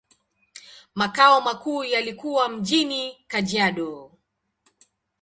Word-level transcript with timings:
Makao 0.95 1.41
makuu 1.41 1.83
yalikuwa 1.83 2.49
mjini 2.49 3.17
Kajiado. 3.27 4.11